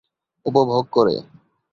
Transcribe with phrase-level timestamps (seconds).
[0.45, 1.15] উপভোগ করে।